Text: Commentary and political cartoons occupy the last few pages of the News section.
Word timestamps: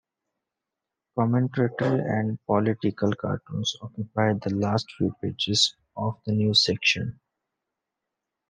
Commentary 1.15 1.69
and 1.79 2.43
political 2.47 3.13
cartoons 3.13 3.75
occupy 3.83 4.33
the 4.33 4.49
last 4.55 4.91
few 4.97 5.13
pages 5.21 5.75
of 5.95 6.19
the 6.25 6.33
News 6.33 6.65
section. 6.65 7.19